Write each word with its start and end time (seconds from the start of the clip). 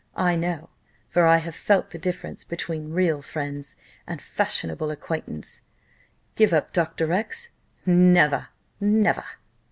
I 0.17 0.35
know, 0.35 0.71
for 1.09 1.27
I 1.27 1.37
have 1.37 1.53
felt, 1.53 1.91
the 1.91 1.99
difference 1.99 2.43
between 2.43 2.89
real 2.89 3.21
friends 3.21 3.77
and 4.07 4.19
fashionable 4.19 4.89
acquaintance. 4.89 5.61
Give 6.35 6.53
up 6.53 6.73
Dr. 6.73 7.13
X! 7.13 7.51
Never! 7.85 8.47
never!" 8.79 9.25